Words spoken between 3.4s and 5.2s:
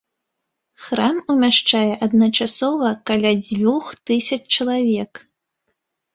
дзвюх тысяч чалавек.